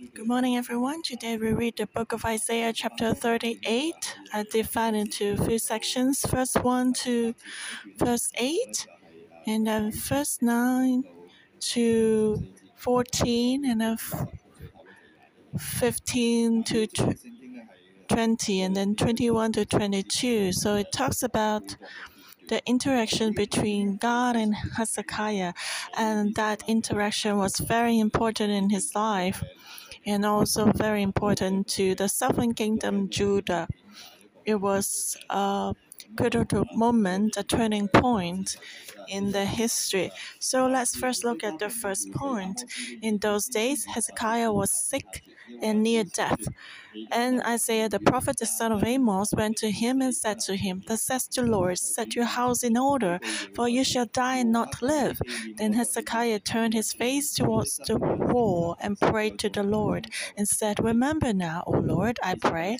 [0.00, 1.02] Good morning, everyone.
[1.02, 3.94] Today we read the book of Isaiah, chapter 38.
[4.32, 6.22] I divide into a few sections.
[6.22, 7.34] First 1 to
[7.98, 8.86] verse 8,
[9.46, 11.04] and then verse 9
[11.60, 12.42] to
[12.76, 13.98] 14, and then
[15.58, 16.86] 15 to
[18.08, 20.52] 20, and then 21 to 22.
[20.52, 21.76] So it talks about
[22.48, 25.52] the interaction between God and Hezekiah,
[25.98, 29.44] and that interaction was very important in his life
[30.06, 33.68] and also very important to the southern kingdom, Judah.
[34.44, 35.74] It was a
[36.16, 38.56] critical moment, a turning point
[39.08, 40.10] in the history.
[40.38, 42.64] So let's first look at the first point.
[43.02, 45.22] In those days, Hezekiah was sick
[45.62, 46.40] and near death.
[47.10, 50.82] And Isaiah the prophet, the son of Amos, went to him and said to him,
[50.86, 53.18] Thus says the Lord, set your house in order,
[53.54, 55.20] for you shall die and not live.
[55.56, 60.82] Then Hezekiah turned his face towards the wall and prayed to the Lord, and said,
[60.82, 62.78] Remember now, O Lord, I pray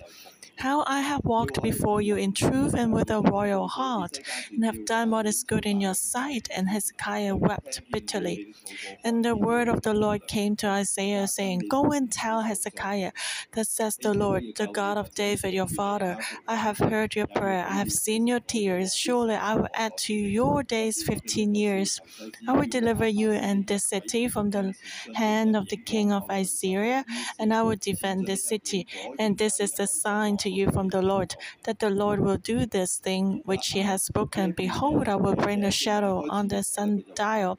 [0.58, 4.18] how I have walked before you in truth and with a royal heart,
[4.50, 6.48] and have done what is good in your sight.
[6.54, 8.54] And Hezekiah wept bitterly.
[9.02, 13.12] And the word of the Lord came to Isaiah, saying, Go and tell Hezekiah,
[13.52, 17.64] Thus says the Lord, the God of David your father, I have heard your prayer,
[17.68, 18.94] I have seen your tears.
[18.94, 22.00] Surely I will add to your days fifteen years.
[22.48, 24.74] I will deliver you and this city from the
[25.14, 27.04] hand of the king of Assyria,
[27.38, 28.86] and I will defend this city.
[29.18, 32.66] And this is the sign to you from the Lord, that the Lord will do
[32.66, 34.52] this thing which he has spoken.
[34.52, 37.58] Behold, I will bring a shadow on the sundial,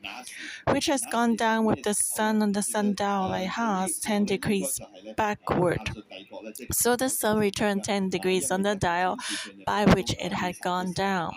[0.72, 4.80] which has gone down with the sun on the sundial like has ten degrees
[5.16, 5.92] backward.
[6.72, 9.18] So the sun returned ten degrees on the dial
[9.66, 11.34] by which it had gone down.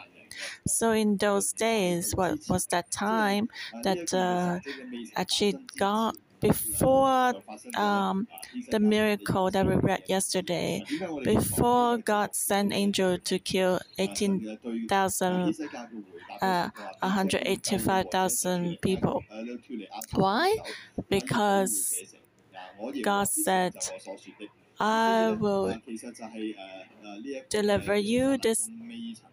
[0.66, 3.48] So in those days, what was that time
[3.82, 4.60] that uh,
[5.16, 7.34] actually God before
[7.76, 8.28] um,
[8.70, 10.82] the miracle that we read yesterday,
[11.22, 15.54] before God sent angel to kill 18,000,
[16.42, 16.70] uh,
[17.00, 19.24] 185,000 people.
[20.12, 20.56] Why?
[21.08, 22.04] Because
[23.02, 23.74] God said,
[24.80, 25.76] I will
[27.50, 28.68] deliver you this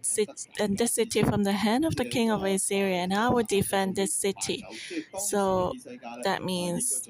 [0.01, 3.43] city, and this city from the hand of the king of Assyria, and I will
[3.43, 4.65] defend this city.
[5.17, 5.73] So
[6.23, 7.07] that means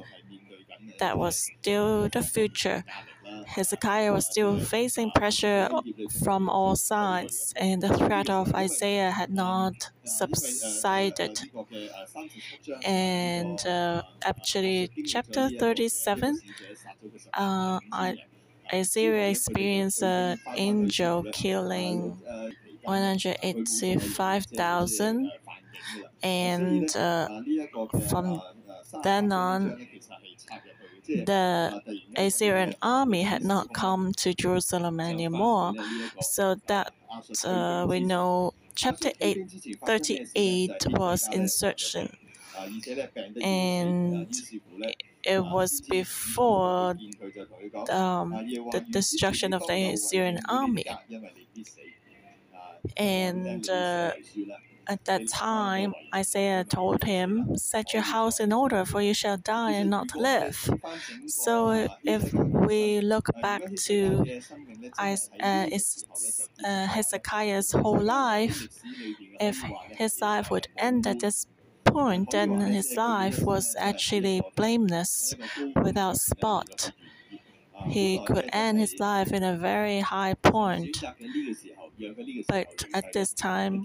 [1.00, 2.84] that was still the future.
[3.48, 5.70] Hezekiah was still facing pressure
[6.24, 11.40] from all sides, and the threat of Isaiah had not subsided.
[12.86, 16.40] And uh, actually, chapter 37,
[17.34, 17.80] uh,
[18.74, 22.18] Isaiah experienced an angel killing
[22.84, 25.32] 185,000,
[26.24, 27.28] and uh,
[28.10, 28.42] from
[29.04, 29.88] then on,
[31.14, 31.74] the
[32.16, 35.76] Assyrian army had not come to Jerusalem anymore.
[36.20, 36.94] So that
[37.44, 39.42] uh, we know chapter 8,
[39.86, 42.18] 38 was insurrection.
[43.42, 44.28] And
[45.24, 46.96] it was before
[47.90, 48.42] um,
[48.72, 50.86] the destruction of the Assyrian army.
[52.98, 54.14] And uh,
[54.92, 59.72] at that time, Isaiah told him, Set your house in order, for you shall die
[59.74, 60.70] and not live.
[61.26, 64.28] So, if we look back to
[65.42, 65.68] uh,
[66.64, 68.68] uh, Hezekiah's whole life,
[69.40, 69.64] if
[69.96, 71.48] his life would end at this
[71.86, 75.36] point, then his life was actually blameless,
[75.76, 76.92] without spot.
[77.88, 81.04] He could end his life in a very high point.
[82.48, 83.84] But at this time,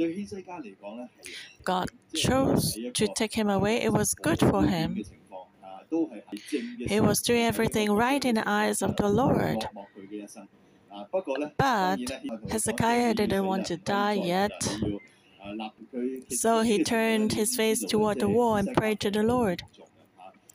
[1.64, 3.82] God chose to take him away.
[3.82, 5.02] It was good for him.
[6.86, 9.68] He was doing everything right in the eyes of the Lord.
[11.58, 12.00] But
[12.50, 14.78] Hezekiah didn't want to die yet.
[16.30, 19.62] So he turned his face toward the wall and prayed to the Lord.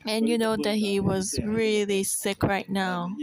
[0.06, 3.16] And you know that he was really sick right now.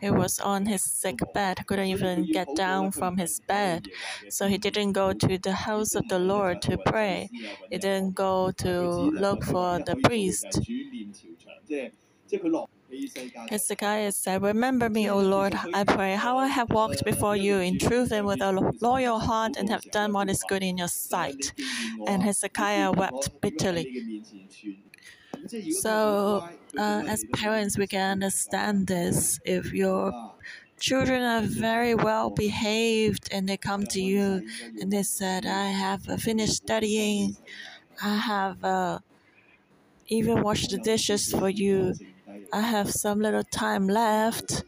[0.00, 3.88] He was on his sick bed, couldn't even get down from his bed.
[4.28, 7.30] So he didn't go to the house of the Lord to pray.
[7.70, 10.60] He didn't go to look for the priest.
[13.50, 17.76] Hezekiah said, Remember me, O Lord, I pray, how I have walked before you in
[17.78, 21.52] truth and with a loyal heart and have done what is good in your sight.
[22.06, 23.88] And Hezekiah wept bitterly.
[25.68, 26.44] So,
[26.76, 29.40] uh, as parents, we can understand this.
[29.44, 30.14] If your
[30.80, 34.42] children are very well behaved and they come to you
[34.80, 37.36] and they said, I have finished studying,
[38.02, 39.00] I have uh,
[40.08, 41.94] even washed the dishes for you,
[42.52, 44.64] I have some little time left.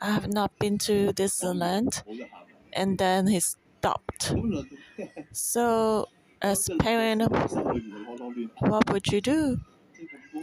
[0.00, 2.02] I have not been to this land.
[2.72, 4.34] And then he stopped.
[5.32, 6.08] So,
[6.42, 7.22] as parent,
[8.60, 9.60] what would you do?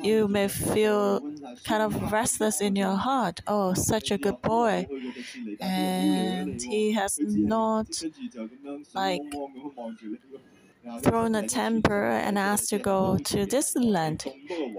[0.02, 1.22] You may feel
[1.64, 3.42] kind of restless in your heart.
[3.48, 4.88] Oh, such a good boy.
[5.62, 8.06] And he has not
[8.96, 9.24] like
[11.04, 14.26] thrown a temper and asked to go to Disneyland.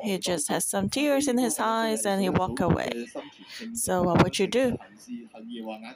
[0.03, 2.91] He just has some tears in his eyes and he walked away.
[3.73, 4.77] So what would you do?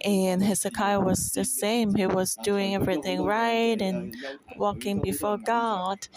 [0.04, 1.94] And Hezekiah was the same.
[1.94, 4.14] He was doing everything right and
[4.56, 6.08] walking before God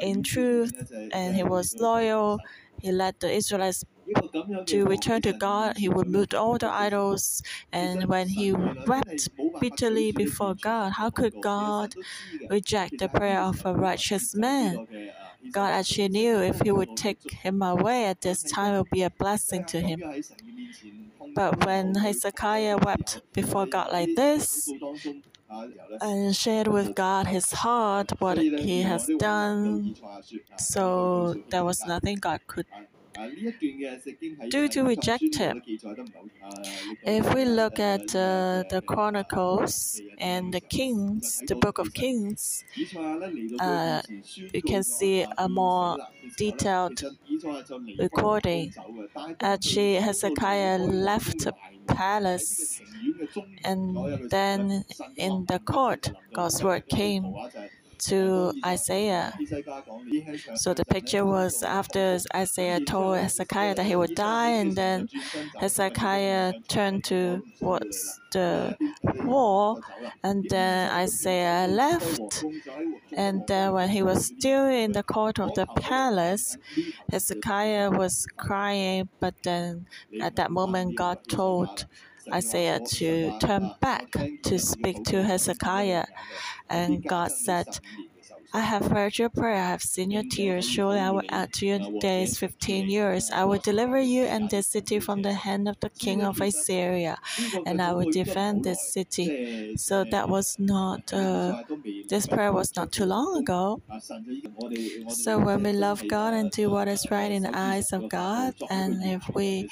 [0.00, 0.72] in truth,
[1.12, 2.40] and he was loyal.
[2.80, 3.84] He led the Israelites
[4.66, 7.42] to return to God, he move all the idols.
[7.72, 9.28] And when he wept
[9.60, 11.94] bitterly before God, how could God
[12.48, 14.86] reject the prayer of a righteous man?
[15.52, 19.02] God actually knew if he would take him away at this time, it would be
[19.02, 20.00] a blessing to him.
[21.34, 24.72] But when Hezekiah wept before God like this,
[26.00, 29.96] and shared with God his heart what he has done,
[30.58, 32.66] so there was nothing God could
[34.48, 35.62] due to reject him.
[37.04, 42.64] If we look at uh, the Chronicles and the Kings, the Book of Kings,
[43.58, 44.02] uh,
[44.52, 45.98] we can see a more
[46.36, 47.04] detailed
[47.98, 48.74] recording.
[49.40, 51.54] Actually, Hezekiah left the
[51.86, 52.82] palace,
[53.64, 54.84] and then
[55.16, 57.36] in the court, God's word came
[57.98, 59.32] to Isaiah.
[60.54, 65.08] So the picture was after Isaiah told Hezekiah that he would die, and then
[65.60, 68.76] Hezekiah turned towards the
[69.24, 69.82] wall,
[70.22, 72.44] and then Isaiah left.
[73.12, 76.56] And then when he was still in the court of the palace,
[77.10, 79.86] Hezekiah was crying, but then
[80.20, 81.86] at that moment God told
[82.32, 84.12] Isaiah to turn back
[84.44, 86.06] to speak to Hezekiah.
[86.68, 87.66] And God said,
[88.52, 90.66] I have heard your prayer, I have seen your tears.
[90.66, 93.30] Surely I will add to your days fifteen years.
[93.30, 97.18] I will deliver you and this city from the hand of the king of Assyria,
[97.66, 99.76] and I will defend this city.
[99.76, 101.62] So that was not, uh,
[102.08, 103.82] this prayer was not too long ago.
[105.08, 108.54] So when we love God and do what is right in the eyes of God,
[108.70, 109.68] and if we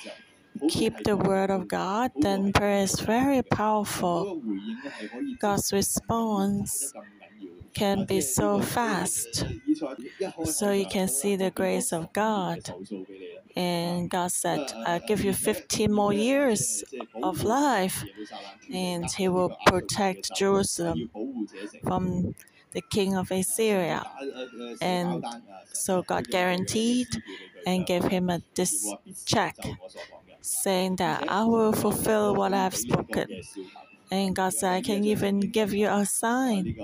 [0.68, 4.42] keep the word of God, then prayer is very powerful.
[5.38, 6.92] God's response
[7.74, 9.44] can be so fast.
[10.44, 12.60] So you can see the grace of God.
[13.56, 16.84] And God said, I'll give you 15 more years
[17.22, 18.04] of life,
[18.72, 21.10] and He will protect Jerusalem
[21.82, 22.34] from
[22.72, 24.04] the king of Assyria.
[24.80, 25.24] And
[25.72, 27.08] so God guaranteed
[27.66, 28.94] and gave him a this
[29.26, 29.56] check
[30.46, 33.28] saying that I will fulfill what I have spoken.
[34.10, 36.76] And God said, I can even give you a sign.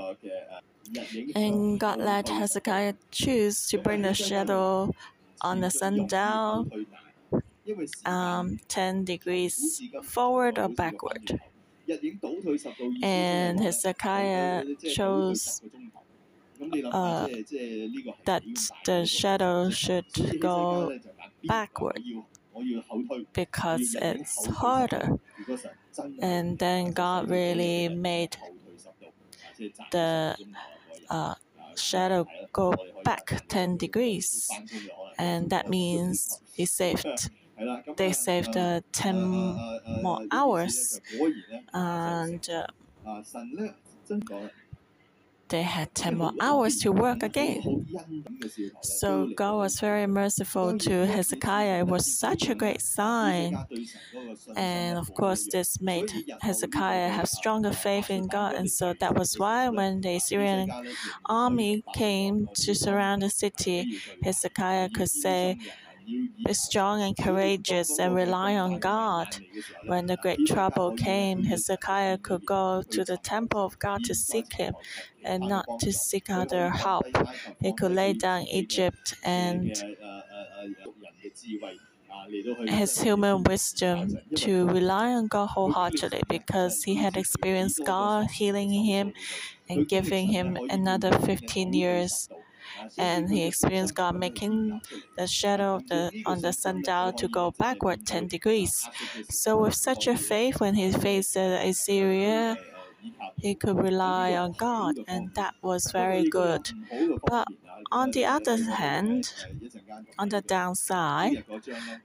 [1.34, 4.90] And God let Hezekiah choose to bring the shadow
[5.42, 6.68] on the sundial
[8.04, 11.40] um, 10 degrees forward or backward.
[13.02, 15.62] And Hezekiah chose
[16.92, 17.28] uh,
[18.24, 18.42] that
[18.84, 20.06] the shadow should
[20.40, 20.92] go
[21.46, 22.02] backward
[23.32, 25.18] because it's harder.
[26.20, 28.36] And then God really made
[29.90, 30.36] the
[31.10, 31.34] uh,
[31.76, 34.60] shadow go back 10 degrees.
[35.18, 37.30] And that means he saved
[37.96, 39.62] they saved uh, 10
[40.02, 41.00] more hours.
[41.74, 42.66] And uh,
[45.52, 47.86] they had 10 more hours to work again.
[48.82, 51.80] So God was very merciful to Hezekiah.
[51.80, 53.62] It was such a great sign.
[54.56, 58.54] And of course, this made Hezekiah have stronger faith in God.
[58.54, 60.70] And so that was why when the Assyrian
[61.26, 65.58] army came to surround the city, Hezekiah could say,
[66.06, 69.38] be strong and courageous and rely on God.
[69.86, 74.54] When the great trouble came, Hezekiah could go to the temple of God to seek
[74.54, 74.74] Him
[75.24, 77.06] and not to seek other help.
[77.60, 79.72] He could lay down Egypt and
[82.68, 89.12] his human wisdom to rely on God wholeheartedly because he had experienced God healing him
[89.68, 92.28] and giving him another 15 years
[92.98, 94.80] and he experienced God making
[95.16, 98.88] the shadow of the, on the sundial to go backward 10 degrees.
[99.30, 102.58] So, with such a faith, when he faced Assyria,
[103.40, 106.72] he could rely on God, and that was very good.
[107.26, 107.48] But
[107.90, 109.32] on the other hand,
[110.18, 111.44] on the downside,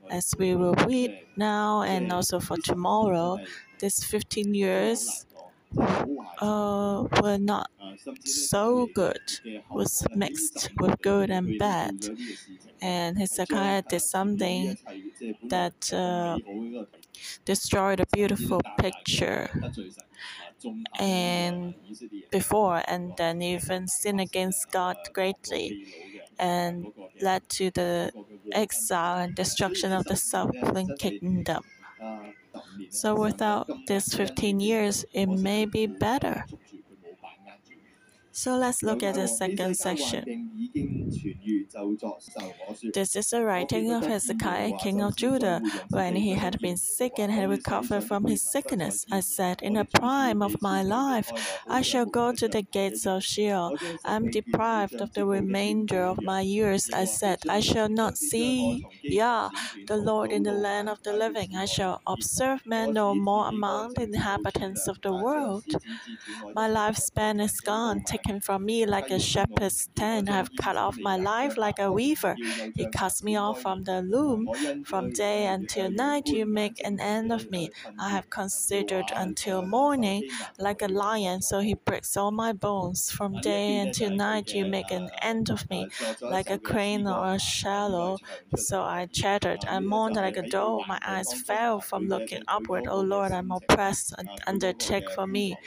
[0.10, 3.40] as we will read now and also for tomorrow,
[3.80, 5.27] this 15 years
[6.42, 7.70] uh, were not
[8.26, 9.22] so good,
[9.74, 11.96] was mixed with good and bad.
[12.82, 14.78] And Hezekiah did something
[15.50, 16.38] that uh,
[17.46, 19.50] destroyed a beautiful picture
[21.00, 21.76] and
[22.32, 25.78] before and then even sin against God greatly
[26.40, 26.88] and
[27.22, 28.12] led to the
[28.52, 31.64] exile and destruction of the southern kingdom.
[32.90, 36.46] So without these 15 years, it may be better.
[38.38, 40.24] So let's look at the second section.
[42.94, 47.32] This is the writing of Hezekiah, king of Judah, when he had been sick and
[47.32, 49.06] had recovered from his sickness.
[49.12, 51.32] I said, In the prime of my life,
[51.68, 53.76] I shall go to the gates of Sheol.
[54.06, 56.92] I am deprived of the remainder of my years.
[56.94, 59.50] I said, I shall not see Yah,
[59.88, 61.56] the Lord, in the land of the living.
[61.56, 65.66] I shall observe men no more among the inhabitants of the world.
[66.54, 68.04] My lifespan is gone.
[68.04, 70.30] Take taken from me like a shepherd's tent.
[70.30, 72.36] I have cut off my life like a weaver.
[72.76, 74.50] He cuts me off from the loom.
[74.84, 77.70] From day until night, you make an end of me.
[77.98, 80.30] I have considered until morning
[80.60, 83.10] like a lion, so he breaks all my bones.
[83.10, 85.90] From day until night, you make an end of me
[86.22, 88.18] like a crane or a swallow.
[88.56, 89.64] So I chattered.
[89.68, 90.82] I mourned like a dove.
[90.88, 92.88] My eyes fell from looking upward.
[92.88, 94.14] O oh Lord, I'm oppressed.
[94.46, 95.58] Undertake for me.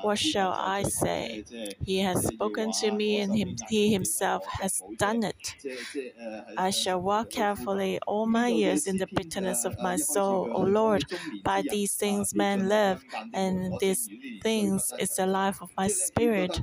[0.00, 1.42] What shall I say?
[1.84, 5.56] He has spoken to me, and him, he himself has done it.
[6.56, 10.48] I shall walk carefully all my years in the bitterness of my soul.
[10.52, 11.04] O Lord,
[11.42, 14.10] by these things men live, and these
[14.42, 16.62] things is the life of my spirit.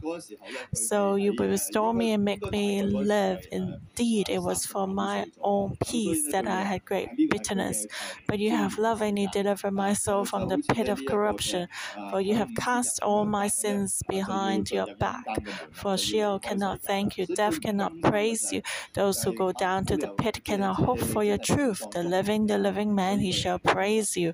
[0.73, 3.47] So you will restore me and make me live.
[3.51, 7.87] Indeed, it was for my own peace that I had great bitterness.
[8.27, 11.67] But you have lovingly delivered my soul from the pit of corruption,
[12.07, 15.25] for you have cast all my sins behind your back.
[15.71, 18.61] For Sheol cannot thank you, death cannot praise you.
[18.93, 21.87] Those who go down to the pit cannot hope for your truth.
[21.91, 24.33] The living, the living man, he shall praise you.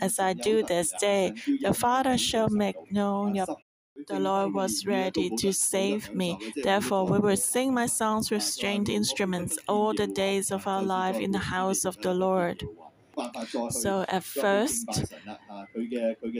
[0.00, 3.48] As I do this day, the Father shall make known your
[4.08, 6.36] the Lord was ready to save me.
[6.62, 11.18] Therefore, we will sing my songs with stringed instruments all the days of our life
[11.20, 12.64] in the house of the Lord.
[13.70, 15.04] So at first,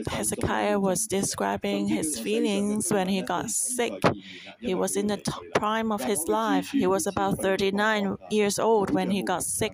[0.09, 3.93] Hezekiah was describing his feelings when he got sick.
[4.59, 5.21] He was in the
[5.55, 6.71] prime of his life.
[6.71, 9.73] He was about 39 years old when he got sick.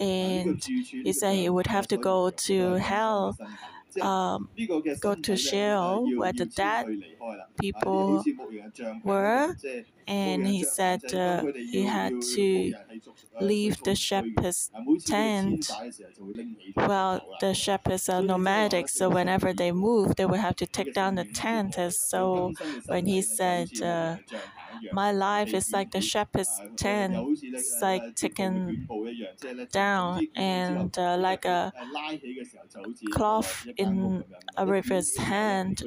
[0.00, 0.62] And
[1.02, 3.36] he said he would have to go to hell
[4.00, 4.50] um,
[5.00, 6.86] go to Sheol where the dead
[7.60, 8.26] people
[9.02, 9.56] were,
[10.06, 12.74] and he said uh, he had to
[13.40, 14.70] leave the shepherd's
[15.04, 15.80] tent.
[16.76, 21.14] Well, the shepherds are nomadic, so whenever they move, they would have to take down
[21.16, 21.76] the tent.
[21.78, 22.52] And So
[22.88, 24.18] when he said, uh,
[24.90, 28.90] my life is like the shepherd's tent, it's like taken
[29.72, 31.72] down and uh, like a
[33.10, 34.24] cloth in
[34.56, 35.82] a river's hand.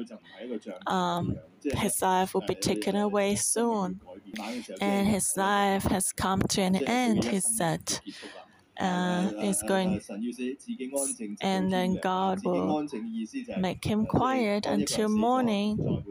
[0.86, 1.40] Um,
[1.74, 4.00] his life will be taken away soon,
[4.80, 8.00] and his life has come to an end, he said
[8.80, 10.00] uh, is going,
[11.40, 12.88] and then God will
[13.56, 16.04] make him quiet until morning,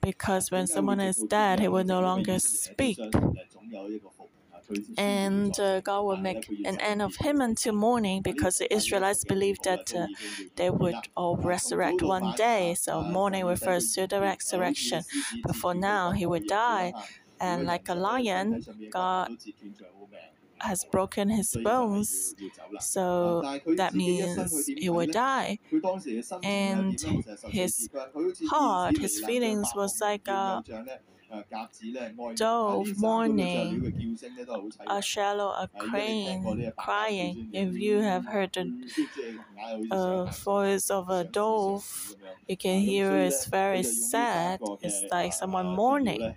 [0.00, 2.98] because when someone is dead, he will no longer speak.
[4.98, 9.64] And uh, God will make an end of him until morning because the Israelites believed
[9.64, 10.06] that uh,
[10.56, 12.74] they would all resurrect one day.
[12.74, 15.04] So, morning refers to the resurrection.
[15.44, 16.94] But for now, he would die.
[17.40, 19.30] And like a lion, God
[20.60, 22.34] has broken his bones,
[22.78, 23.46] so
[23.76, 25.58] that means he will die.
[26.42, 26.98] And
[27.46, 27.88] his
[28.44, 31.15] heart, his feelings was like uh, a
[32.36, 33.92] dove mourning,
[34.86, 37.48] a swallow, a crane crying.
[37.52, 38.72] If you have heard the
[40.44, 42.16] voice of a dove,
[42.48, 44.60] you can hear it's very sad.
[44.82, 46.36] It's like someone mourning.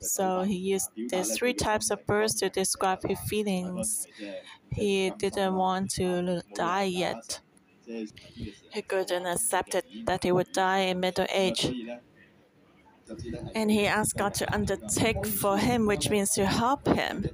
[0.00, 4.08] So he used these three types of birds to describe his feelings.
[4.70, 7.40] He didn't want to die yet.
[8.70, 11.74] He couldn't accept it that he would die in middle age.
[13.54, 17.26] And he asked God to undertake for him, which means to help him.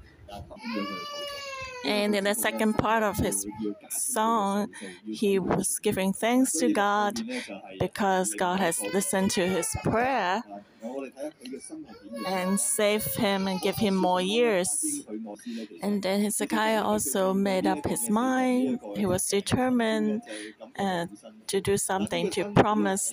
[1.85, 3.47] And in the second part of his
[3.90, 4.69] song,
[5.04, 7.21] he was giving thanks to God
[7.78, 10.43] because God has listened to his prayer
[12.26, 15.05] and save him and give him more years.
[15.83, 18.81] And then Hezekiah also made up his mind.
[18.97, 20.23] He was determined
[20.79, 21.07] uh,
[21.49, 23.12] to do something to promise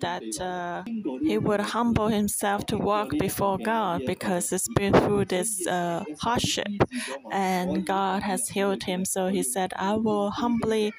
[0.00, 0.84] that uh,
[1.26, 6.66] he would humble himself to walk before God because he's been through this uh, hardship
[7.30, 9.04] and God has healed him.
[9.04, 10.92] So he said, I will humbly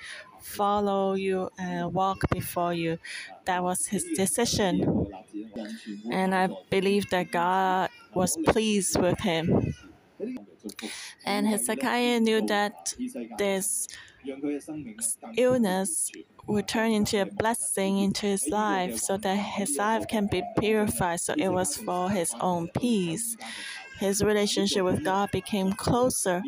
[0.50, 2.98] follow you and walk before you.
[3.46, 5.08] That was his decision.
[6.12, 9.74] And I believe that God was pleased with him.
[11.25, 12.94] And Hezekiah knew that
[13.38, 13.88] this
[15.38, 16.12] illness
[16.48, 21.20] would turn into a blessing into his life so that his life can be purified.
[21.20, 23.38] So it was for his own peace.
[24.00, 26.41] His relationship with God became closer.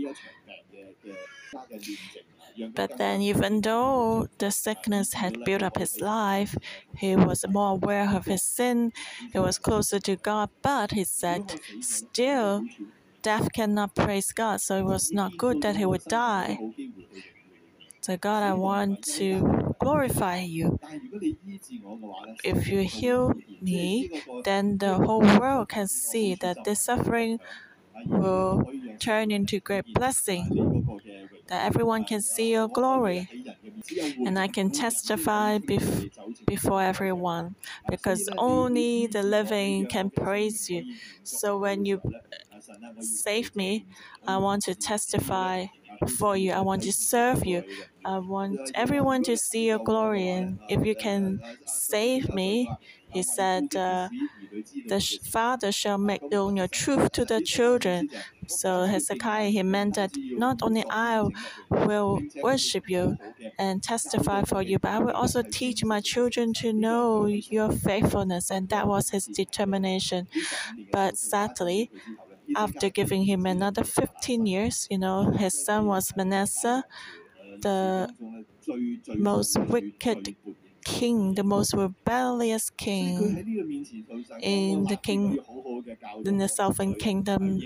[2.75, 6.55] But then, even though the sickness had built up his life,
[6.96, 8.91] he was more aware of his sin,
[9.31, 10.50] he was closer to God.
[10.62, 12.63] But he said, still,
[13.22, 16.60] death cannot praise God, so it was not good that he would die.
[18.01, 20.79] So, God, I want to glorify you.
[22.43, 24.10] If you heal me,
[24.43, 27.39] then the whole world can see that this suffering
[28.05, 28.63] will
[29.00, 31.01] turn into great blessing,
[31.48, 33.29] that everyone can see your glory.
[34.25, 36.10] And I can testify bef-
[36.45, 37.55] before everyone,
[37.89, 40.86] because only the living can praise you.
[41.24, 42.01] So when you
[43.00, 43.86] save me,
[44.27, 45.67] I want to testify
[46.17, 46.51] for you.
[46.51, 47.63] I want to serve you.
[48.05, 50.27] I want everyone to see your glory.
[50.29, 52.69] And if you can save me,
[53.12, 54.10] he said, uh,
[54.88, 58.10] the father shall make known your truth to the children.
[58.48, 61.27] So Hezekiah, he meant that not only I
[61.70, 63.18] will worship you
[63.58, 68.51] and testify for you, but I will also teach my children to know your faithfulness.
[68.51, 70.27] And that was his determination.
[70.91, 71.91] But sadly,
[72.56, 76.84] after giving him another 15 years, you know, his son was Manasseh,
[77.62, 78.10] the
[79.18, 80.36] most wicked
[80.86, 83.46] king, the most rebellious king
[84.41, 85.38] in the king
[86.26, 87.60] in the southern kingdom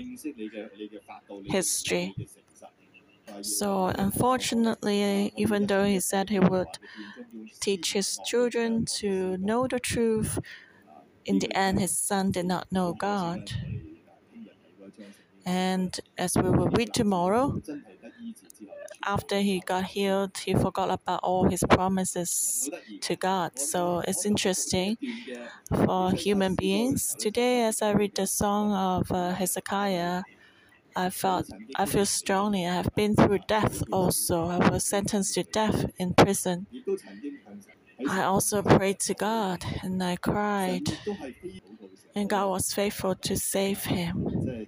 [1.44, 2.14] history.
[3.42, 6.78] So unfortunately, even though he said he would
[7.60, 10.38] teach his children to know the truth,
[11.26, 13.52] in the end his son did not know God.
[15.46, 17.60] And as we will read tomorrow,
[19.04, 22.68] after he got healed, he forgot about all his promises
[23.02, 23.58] to God.
[23.58, 24.96] So it's interesting
[25.70, 27.14] for human beings.
[27.18, 30.22] Today, as I read the song of uh, Hezekiah,
[30.96, 32.66] I felt I feel strongly.
[32.66, 34.46] I have been through death also.
[34.48, 36.66] I was sentenced to death in prison.
[38.08, 40.88] I also prayed to God and I cried,
[42.14, 44.66] and God was faithful to save him.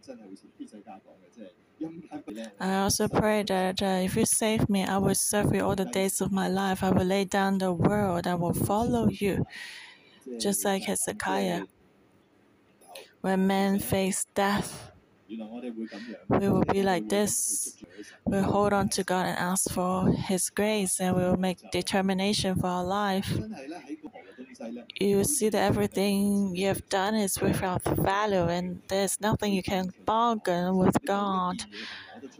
[2.60, 5.84] I also pray that uh, if you save me, I will serve you all the
[5.84, 6.82] days of my life.
[6.82, 8.26] I will lay down the world.
[8.26, 9.46] I will follow you,
[10.38, 11.64] just like Hezekiah.
[13.20, 14.92] When men face death,
[15.28, 17.76] we will be like this.
[18.24, 22.56] We'll hold on to God and ask for His grace, and we will make determination
[22.56, 23.38] for our life.
[25.00, 29.92] You see that everything you have done is without value, and there's nothing you can
[30.04, 31.64] bargain with God.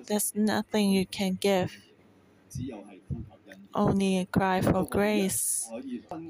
[0.09, 1.77] There's nothing you can give.
[3.75, 5.71] Only a cry for grace.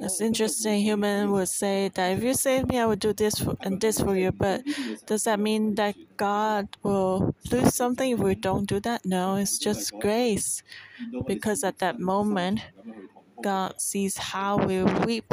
[0.01, 0.83] It's interesting.
[0.83, 4.01] Human would say that if you save me, I will do this for, and this
[4.01, 4.33] for you.
[4.33, 4.65] But
[5.07, 9.03] does that mean that God will lose something if we don't do that?
[9.05, 10.63] No, it's just grace.
[11.27, 12.61] Because at that moment,
[13.43, 15.33] God sees how we weep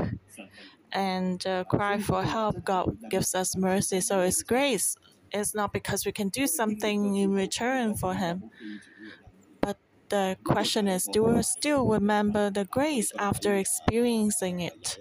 [0.92, 2.64] and uh, cry for help.
[2.64, 4.02] God gives us mercy.
[4.02, 4.96] So it's grace.
[5.32, 8.50] It's not because we can do something in return for Him.
[9.62, 9.78] But
[10.10, 15.00] the question is do we still remember the grace after experiencing it?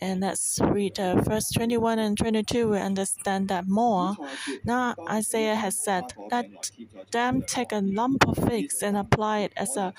[0.00, 2.70] And let's read uh, verse 21 and 22.
[2.70, 4.16] We understand that more.
[4.64, 6.70] Now Isaiah has said, Let
[7.10, 9.92] them take a lump of figs and apply it as a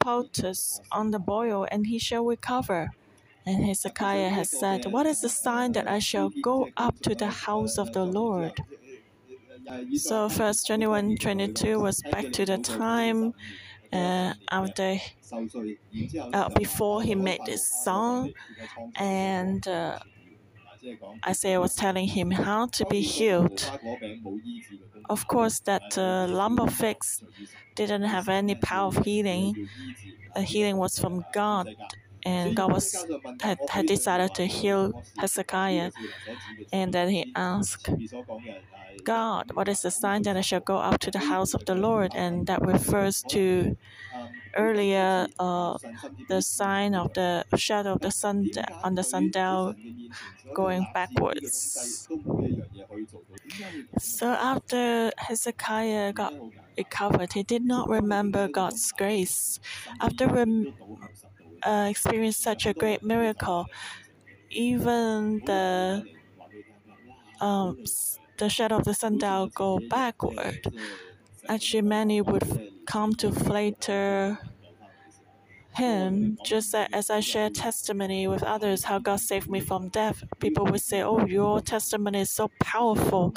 [0.00, 2.90] poultice on the boil, and he shall recover.
[3.46, 7.28] And Hezekiah has said, What is the sign that I shall go up to the
[7.28, 8.54] house of the Lord?
[9.94, 13.32] So, first 21 22 was back to the time
[13.92, 14.98] uh, after,
[16.32, 18.32] uh, before he made this song,
[18.96, 19.98] and uh,
[21.26, 23.72] Isaiah was telling him how to be healed.
[25.08, 26.78] Of course, that uh, lump of
[27.76, 29.56] didn't have any power of healing.
[30.34, 31.68] The healing was from God
[32.24, 33.06] and God was
[33.42, 35.90] had, had decided to heal Hezekiah.
[36.72, 37.88] And then he asked
[39.04, 41.74] God, What is the sign that I shall go up to the house of the
[41.74, 42.14] Lord?
[42.14, 43.76] And that refers to
[44.56, 45.78] earlier uh,
[46.28, 48.50] the sign of the shadow of the sun
[48.82, 49.74] on the sundial
[50.54, 52.08] going backwards.
[53.98, 56.32] So after Hezekiah got
[56.78, 59.58] recovered, he did not remember God's grace.
[60.00, 60.66] After rem-
[61.64, 63.66] uh, experiencing such a great miracle,
[64.50, 66.04] even the
[67.40, 67.84] um,
[68.38, 70.66] the shadow of the sundial go backward.
[71.48, 74.38] Actually, many would come to flatter
[75.74, 80.22] him, just as I share testimony with others how God saved me from death.
[80.38, 83.34] People would say, Oh, your testimony is so powerful.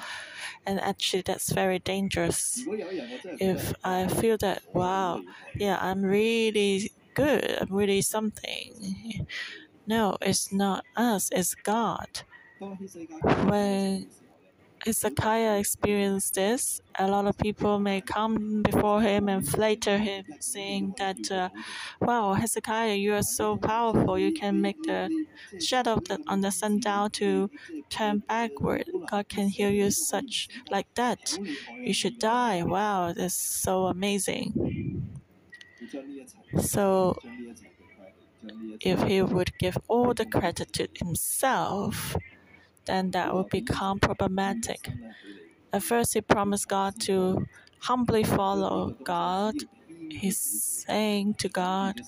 [0.66, 2.63] And actually, that's very dangerous.
[3.40, 5.22] If I feel that, wow,
[5.56, 9.26] yeah, I'm really good, I'm really something.
[9.88, 12.12] No, it's not us, it's God.
[13.50, 14.08] When
[14.86, 16.82] Hezekiah experienced this.
[17.00, 21.50] A lot of people may come before him and flatter him, saying that, uh,
[22.02, 24.18] "Wow, Hezekiah, you are so powerful.
[24.20, 25.10] You can make the
[25.60, 27.50] shadow on the sundial to
[27.90, 28.86] turn backward.
[29.12, 31.38] God can heal you such like that.
[31.88, 32.64] You should die.
[32.64, 35.07] Wow, that's so amazing."
[36.60, 37.17] So,
[38.82, 42.15] if he would give all the credit to himself,
[42.86, 44.89] then that would become problematic.
[45.73, 47.47] At first, he promised God to
[47.82, 49.56] humbly follow God.
[50.10, 52.02] He's saying to God,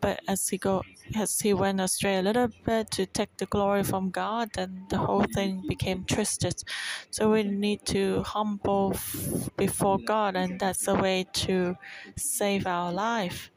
[0.00, 0.82] but as he go,
[1.16, 4.98] as he went astray a little bit to take the glory from God, then the
[4.98, 6.62] whole thing became twisted.
[7.10, 8.94] So we need to humble
[9.56, 11.76] before God, and that's the way to
[12.16, 13.50] save our life.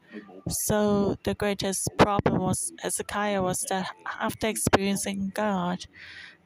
[0.48, 5.86] So the greatest problem was Hezekiah was that after experiencing God,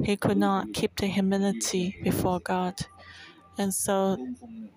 [0.03, 2.75] he could not keep the humility before God.
[3.59, 4.17] And so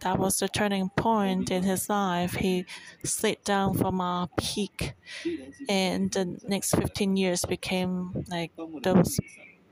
[0.02, 2.34] that was the turning point in his life.
[2.34, 2.66] He
[3.04, 4.94] slid down from a peak,
[5.70, 8.52] and the next 15 years became like
[8.84, 9.20] those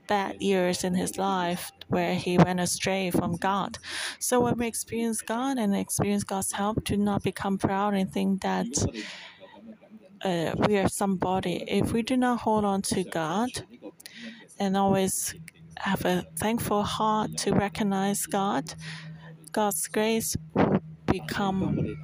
[0.06, 3.78] bad years in his life where he went astray from God.
[4.18, 8.42] So when we experience God and experience God's help, do not become proud and think
[8.42, 8.66] that
[10.24, 11.64] uh, we are somebody.
[11.66, 13.50] If we do not hold on to God,
[14.58, 15.34] and always
[15.82, 18.74] have a thankful heart to recognize God,
[19.52, 21.96] God's grace will become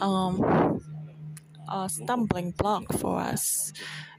[0.00, 0.80] um,
[1.68, 3.72] a stumbling block for us.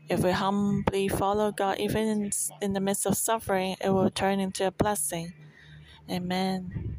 [0.10, 4.68] If we humbly follow God, even in, the midst of suffering, it will turn into
[4.68, 5.34] a blessing.
[6.10, 6.98] Amen.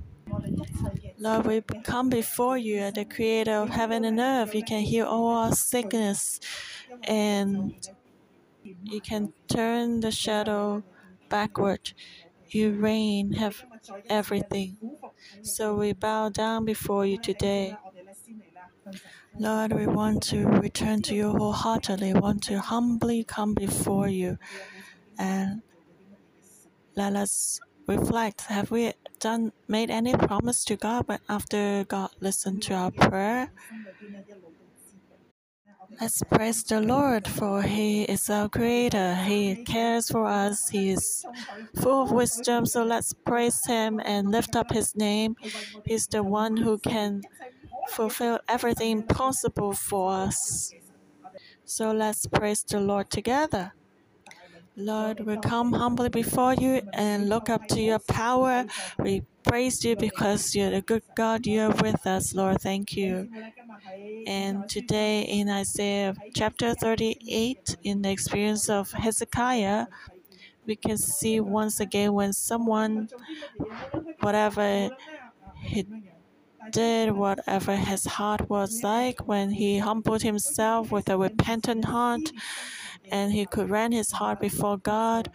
[1.19, 4.55] Lord, we come before you, the creator of heaven and earth.
[4.55, 6.41] You can heal all our sickness
[7.05, 7.75] and
[8.83, 10.83] you can turn the shadow
[11.35, 11.85] backward.
[12.51, 13.57] You reign, have
[14.09, 14.71] everything.
[15.43, 17.77] So we bow down before you today.
[19.47, 24.39] Lord, we want to return to you wholeheartedly, want to humbly come before you
[25.19, 25.63] and
[26.95, 28.43] let us reflect.
[28.43, 33.51] Have we done made any promise to God, but after God listened to our prayer?
[36.01, 39.17] Let's praise the Lord, for He is our Creator.
[39.27, 40.69] He cares for us.
[40.69, 41.27] He is
[41.75, 42.67] full of wisdom.
[42.67, 45.37] So let's praise Him and lift up His name.
[45.85, 47.23] He's the one who can
[47.85, 50.75] fulfill everything possible for us.
[51.65, 53.75] So let's praise the Lord together.
[54.77, 58.65] Lord, we come humbly before you and look up to your power.
[58.99, 61.47] We praise you because you're the good God.
[61.47, 62.61] You're with us, Lord.
[62.61, 63.29] Thank you.
[64.27, 69.87] And today in Isaiah chapter 38, in the experience of Hezekiah,
[70.67, 73.09] we can see once again when someone,
[74.21, 74.91] whatever
[75.63, 75.87] he
[76.71, 82.33] did, whatever his heart was like, when he humbled himself with a repentant heart,
[83.11, 85.31] and he could rend his heart before God,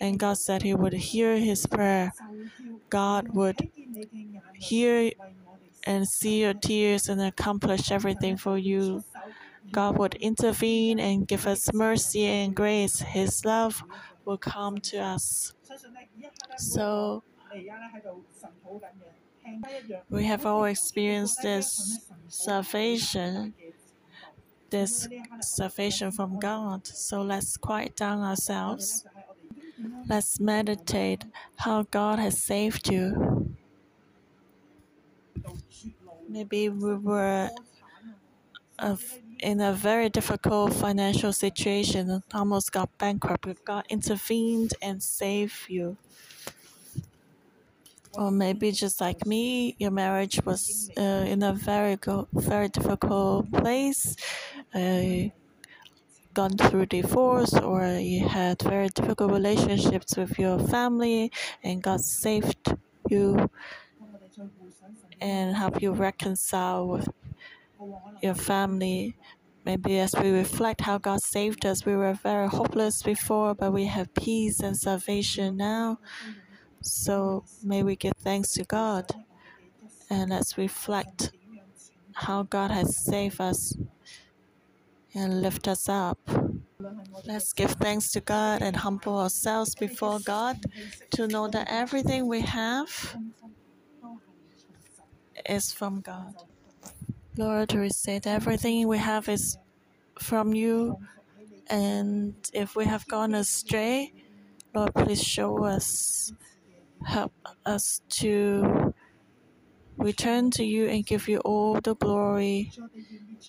[0.00, 2.12] and God said he would hear his prayer.
[2.90, 3.70] God would
[4.54, 5.10] hear
[5.84, 9.04] and see your tears and accomplish everything for you.
[9.72, 13.00] God would intervene and give us mercy and grace.
[13.00, 13.82] His love
[14.24, 15.52] will come to us.
[16.58, 17.22] So,
[20.10, 23.54] we have all experienced this salvation,
[24.70, 25.08] this
[25.40, 26.86] salvation from God.
[26.86, 29.06] So, let's quiet down ourselves.
[30.08, 31.24] Let's meditate
[31.56, 33.56] how God has saved you.
[36.28, 37.50] Maybe we were
[39.40, 45.68] in a very difficult financial situation, and almost got bankrupt, but God intervened and saved
[45.68, 45.96] you.
[48.14, 53.50] Or maybe just like me, your marriage was uh, in a very go- very difficult
[53.52, 54.16] place.
[54.72, 61.32] Gone through divorce or you had very difficult relationships with your family
[61.64, 62.74] and God saved
[63.08, 63.50] you
[65.20, 67.08] and help you reconcile with
[68.22, 69.16] your family.
[69.64, 73.86] Maybe as we reflect how God saved us, we were very hopeless before, but we
[73.86, 75.98] have peace and salvation now.
[76.80, 79.10] So may we give thanks to God
[80.08, 81.32] and let's reflect
[82.14, 83.76] how God has saved us
[85.14, 86.18] and lift us up.
[87.26, 90.58] Let's give thanks to God and humble ourselves before God
[91.12, 93.16] to know that everything we have
[95.48, 96.34] is from God.
[97.36, 99.58] Lord, we say that everything we have is
[100.18, 100.98] from you,
[101.68, 104.12] and if we have gone astray,
[104.74, 106.32] Lord, please show us,
[107.04, 107.32] help
[107.64, 108.94] us to
[109.96, 112.72] return to you and give you all the glory.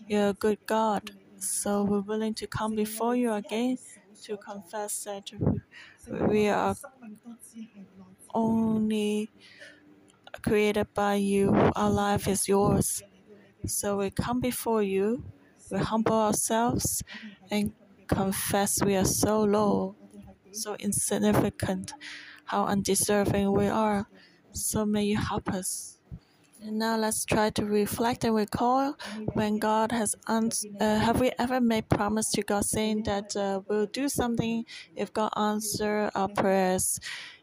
[0.07, 1.11] You're a good God.
[1.41, 3.77] So we're willing to come before you again
[4.23, 5.31] to confess that
[6.07, 6.75] we are
[8.33, 9.31] only
[10.43, 11.51] created by you.
[11.75, 13.03] Our life is yours.
[13.67, 15.25] So we come before you,
[15.71, 17.03] we humble ourselves
[17.51, 17.73] and
[18.07, 19.97] confess we are so low,
[20.51, 21.93] so insignificant,
[22.45, 24.09] how undeserving we are.
[24.53, 26.00] So may you help us.
[26.63, 28.95] And now let's try to reflect and recall
[29.33, 30.69] when God has answered.
[30.79, 35.11] Uh, have we ever made promise to God saying that uh, we'll do something if
[35.11, 36.99] God answer our prayers?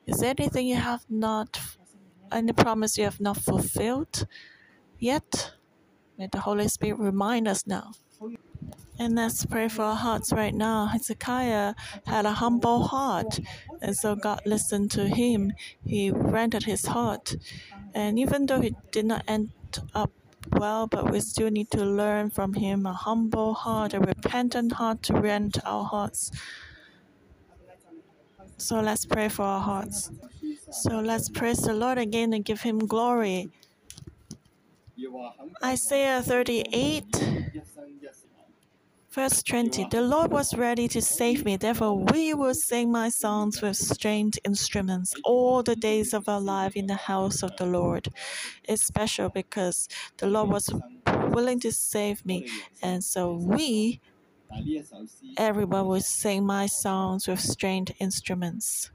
[0.06, 1.58] Is there anything you have not,
[2.30, 4.26] any promise you have not fulfilled
[5.00, 5.52] yet?
[6.16, 7.92] May the Holy Spirit remind us now.
[8.98, 10.86] And let's pray for our hearts right now.
[10.86, 11.74] Hezekiah
[12.06, 13.38] had a humble heart,
[13.80, 15.52] and so God listened to him.
[15.86, 17.36] He rented his heart.
[17.94, 19.50] And even though he did not end
[19.94, 20.10] up
[20.52, 25.02] well, but we still need to learn from him a humble heart, a repentant heart
[25.04, 26.32] to rent our hearts.
[28.56, 30.10] So let's pray for our hearts.
[30.70, 33.50] So let's praise the Lord again and give him glory.
[35.62, 37.37] Isaiah 38
[39.18, 43.60] Verse 20 The Lord was ready to save me, therefore we will sing my songs
[43.60, 48.10] with stringed instruments all the days of our life in the house of the Lord.
[48.62, 50.70] It's special because the Lord was
[51.30, 52.48] willing to save me,
[52.80, 54.00] and so we,
[55.36, 58.92] everyone, will sing my songs with stringed instruments.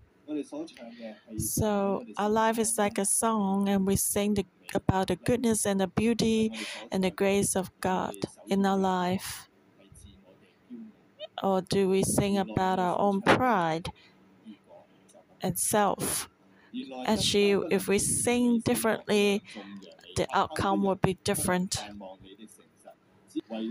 [1.38, 5.82] So our life is like a song, and we sing the, about the goodness and
[5.82, 6.50] the beauty
[6.94, 8.16] and the grace of God
[8.48, 9.50] in our life.
[11.42, 13.90] Or do we sing about our own pride
[15.42, 16.30] and self?
[17.06, 19.44] Actually, if we sing differently,
[20.16, 21.84] the outcome will be different.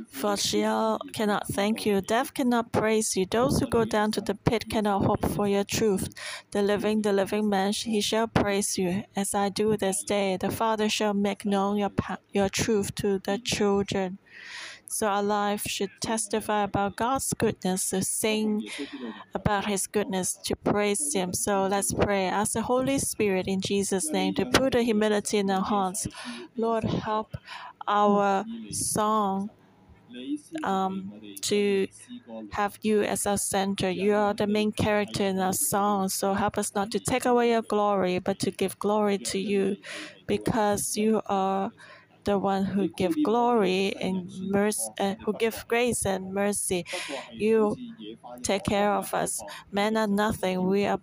[0.09, 3.27] For Sheol cannot thank you, death cannot praise you.
[3.27, 6.09] Those who go down to the pit cannot hope for your truth.
[6.51, 10.37] The living, the living man, he shall praise you, as I do this day.
[10.37, 11.93] The Father shall make known your,
[12.33, 14.19] your truth to the children.
[14.93, 18.69] So our life should testify about God's goodness, to sing
[19.35, 21.33] about His goodness, to praise Him.
[21.33, 22.27] So let's pray.
[22.27, 26.07] Ask the Holy Spirit in Jesus' name to put the humility in our hearts.
[26.57, 27.35] Lord, help
[27.89, 29.51] our song
[30.63, 31.89] um, to
[32.53, 33.91] have you as our center.
[33.91, 36.09] You are the main character in our song.
[36.09, 39.77] So help us not to take away your glory, but to give glory to you
[40.27, 41.73] because you are
[42.25, 46.85] the one who give glory and mercy, uh, who give grace and mercy.
[47.39, 47.77] You
[48.43, 49.45] take care of us.
[49.73, 50.67] Men are nothing.
[50.69, 51.01] We are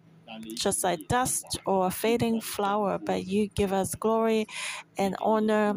[0.56, 4.48] just like dust or a fading flower, but you give us glory
[4.98, 5.76] and honor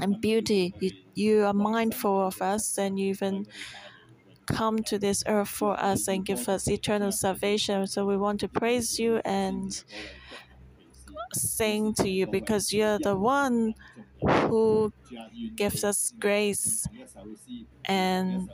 [0.00, 0.74] and beauty.
[0.80, 3.46] You, you are mindful of us and you even
[4.46, 7.86] come to this earth for us and give us eternal salvation.
[7.86, 9.82] So we want to praise you and
[11.34, 13.74] sing to you because you're the one
[14.28, 14.92] who
[15.56, 16.86] gives us grace.
[17.84, 18.48] And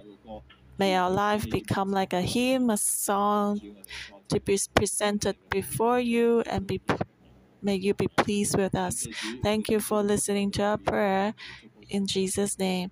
[0.79, 3.61] may our life become like a hymn, a song
[4.29, 6.81] to be presented before you and be
[7.63, 9.07] may you be pleased with us.
[9.43, 11.35] Thank you for listening to our prayer
[11.89, 12.91] in Jesus' name.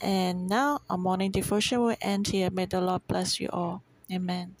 [0.00, 2.50] And now our morning devotion will end here.
[2.50, 3.84] May the Lord bless you all.
[4.12, 4.56] Amen.